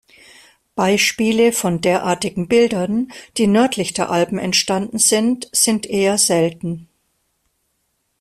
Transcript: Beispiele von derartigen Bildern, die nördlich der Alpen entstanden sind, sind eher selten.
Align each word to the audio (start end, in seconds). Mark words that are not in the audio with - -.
Beispiele 0.73 1.51
von 1.51 1.79
derartigen 1.79 2.47
Bildern, 2.47 3.09
die 3.37 3.45
nördlich 3.45 3.93
der 3.93 4.09
Alpen 4.09 4.39
entstanden 4.39 4.97
sind, 4.97 5.47
sind 5.53 5.85
eher 5.85 6.17
selten. 6.17 6.87